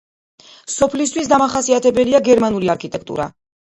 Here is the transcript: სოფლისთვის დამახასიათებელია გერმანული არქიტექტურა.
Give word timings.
სოფლისთვის 0.75 1.31
დამახასიათებელია 1.35 2.25
გერმანული 2.33 2.77
არქიტექტურა. 2.79 3.35